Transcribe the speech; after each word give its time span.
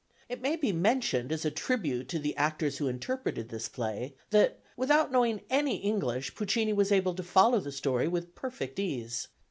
It 0.27 0.41
may 0.41 0.55
be 0.55 0.71
mentioned 0.71 1.31
as 1.31 1.45
a 1.45 1.51
tribute 1.51 2.09
to 2.09 2.17
the 2.17 2.35
actors 2.35 2.79
who 2.79 2.87
interpreted 2.87 3.49
this 3.49 3.69
play, 3.69 4.15
that 4.31 4.57
without 4.75 5.11
knowing 5.11 5.41
any 5.47 5.75
English 5.75 6.33
Puccini 6.33 6.73
was 6.73 6.91
able 6.91 7.13
to 7.13 7.21
follow 7.23 7.59
the 7.59 7.71
story 7.71 8.07
with 8.07 8.33
perfect 8.33 8.79
ease. 8.79 9.27